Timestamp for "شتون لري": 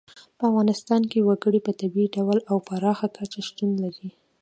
3.47-4.09